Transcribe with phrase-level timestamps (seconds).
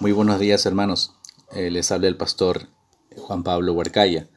[0.00, 1.12] Muy buenos días hermanos,
[1.52, 2.70] eh, les habla el pastor
[3.18, 4.30] Juan Pablo Huarcaya.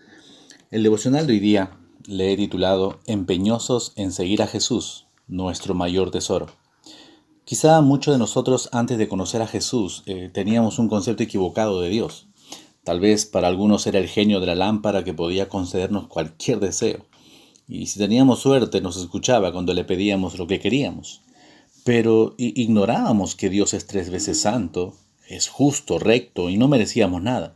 [0.71, 6.11] El devocional de hoy día le he titulado Empeñosos en seguir a Jesús, nuestro mayor
[6.11, 6.47] tesoro.
[7.45, 11.87] Quizá muchos de nosotros antes de conocer a Jesús eh, teníamos un concepto equivocado de
[11.87, 12.27] Dios.
[12.83, 17.05] Tal vez para algunos era el genio de la lámpara que podía concedernos cualquier deseo.
[17.69, 21.21] Y si teníamos suerte nos escuchaba cuando le pedíamos lo que queríamos.
[21.85, 27.55] Pero ignorábamos que Dios es tres veces santo, es justo, recto y no merecíamos nada.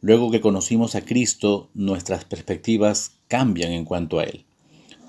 [0.00, 4.44] Luego que conocimos a Cristo, nuestras perspectivas cambian en cuanto a Él.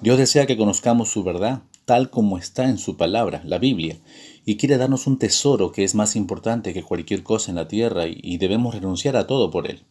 [0.01, 3.97] Dios desea que conozcamos su verdad, tal como está en su palabra, la Biblia,
[4.45, 8.03] y quiere darnos un tesoro que es más importante que cualquier cosa en la tierra
[8.07, 9.83] y debemos renunciar a todo por Él.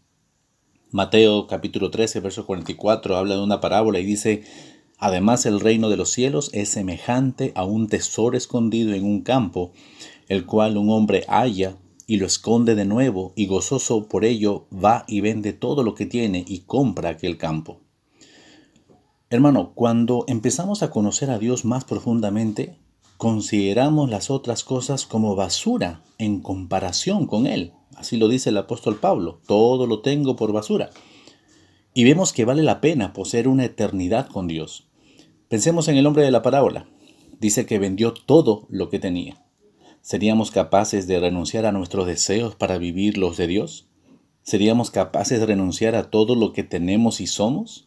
[0.91, 4.45] Mateo capítulo 13, verso 44 habla de una parábola y dice,
[5.05, 9.73] Además el reino de los cielos es semejante a un tesoro escondido en un campo,
[10.33, 15.05] el cual un hombre halla y lo esconde de nuevo y gozoso por ello va
[15.07, 17.81] y vende todo lo que tiene y compra aquel campo.
[19.29, 22.79] Hermano, cuando empezamos a conocer a Dios más profundamente,
[23.19, 27.73] consideramos las otras cosas como basura en comparación con Él.
[27.95, 30.91] Así lo dice el apóstol Pablo, todo lo tengo por basura.
[31.93, 34.89] Y vemos que vale la pena poseer una eternidad con Dios.
[35.49, 36.87] Pensemos en el hombre de la parábola.
[37.39, 39.43] Dice que vendió todo lo que tenía.
[40.03, 43.87] ¿Seríamos capaces de renunciar a nuestros deseos para vivir los de Dios?
[44.43, 47.87] ¿Seríamos capaces de renunciar a todo lo que tenemos y somos?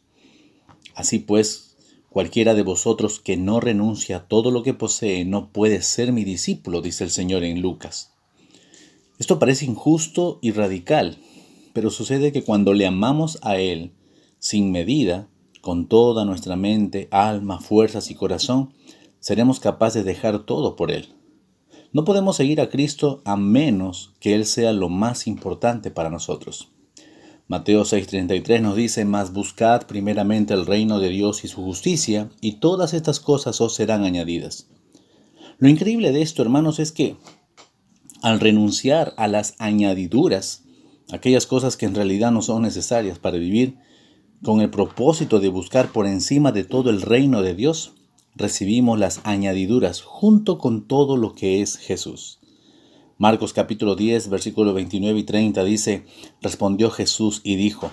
[0.94, 1.76] Así pues,
[2.10, 6.24] cualquiera de vosotros que no renuncia a todo lo que posee no puede ser mi
[6.24, 8.14] discípulo, dice el Señor en Lucas.
[9.20, 11.18] Esto parece injusto y radical,
[11.74, 13.92] pero sucede que cuando le amamos a Él
[14.40, 15.28] sin medida,
[15.60, 18.74] con toda nuestra mente, alma, fuerzas y corazón,
[19.20, 21.10] seremos capaces de dejar todo por Él.
[21.96, 26.68] No podemos seguir a Cristo a menos que Él sea lo más importante para nosotros.
[27.48, 32.60] Mateo 6:33 nos dice, mas buscad primeramente el reino de Dios y su justicia, y
[32.60, 34.68] todas estas cosas os serán añadidas.
[35.58, 37.16] Lo increíble de esto, hermanos, es que
[38.22, 40.66] al renunciar a las añadiduras,
[41.14, 43.78] aquellas cosas que en realidad no son necesarias para vivir,
[44.44, 47.94] con el propósito de buscar por encima de todo el reino de Dios,
[48.36, 52.40] recibimos las añadiduras junto con todo lo que es Jesús.
[53.18, 56.06] Marcos capítulo 10, versículo 29 y 30 dice,
[56.42, 57.92] respondió Jesús y dijo,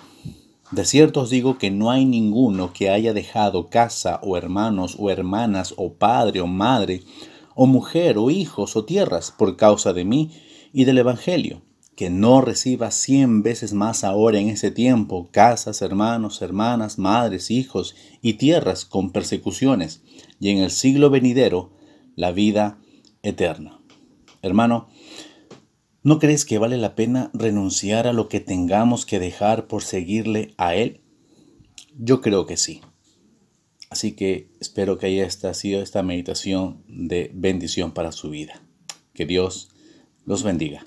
[0.72, 5.10] de cierto os digo que no hay ninguno que haya dejado casa o hermanos o
[5.10, 7.03] hermanas o padre o madre
[7.54, 10.30] o mujer o hijos o tierras por causa de mí
[10.72, 11.62] y del Evangelio
[11.97, 17.94] que no reciba cien veces más ahora en ese tiempo casas, hermanos, hermanas, madres, hijos
[18.22, 20.03] y tierras con persecuciones,
[20.41, 21.72] y en el siglo venidero
[22.16, 22.78] la vida
[23.22, 23.80] eterna.
[24.41, 24.88] Hermano,
[26.03, 30.54] ¿no crees que vale la pena renunciar a lo que tengamos que dejar por seguirle
[30.56, 31.03] a Él?
[31.97, 32.80] Yo creo que sí.
[33.91, 38.62] Así que espero que haya sido esta meditación de bendición para su vida.
[39.12, 39.69] Que Dios
[40.24, 40.82] los bendiga.